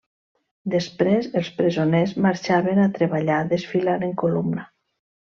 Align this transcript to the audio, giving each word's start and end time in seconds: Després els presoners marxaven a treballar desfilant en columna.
Després 0.75 1.27
els 1.41 1.51
presoners 1.59 2.13
marxaven 2.27 2.81
a 2.87 2.91
treballar 2.99 3.37
desfilant 3.53 4.07
en 4.09 4.17
columna. 4.23 4.65